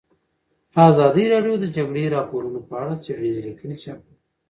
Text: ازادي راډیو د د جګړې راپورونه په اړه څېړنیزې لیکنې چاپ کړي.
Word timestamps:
ازادي 0.89 1.25
راډیو 1.33 1.53
د 1.59 1.61
د 1.63 1.65
جګړې 1.75 2.13
راپورونه 2.15 2.59
په 2.67 2.73
اړه 2.81 2.93
څېړنیزې 3.03 3.41
لیکنې 3.49 3.75
چاپ 3.83 3.99
کړي. 4.05 4.15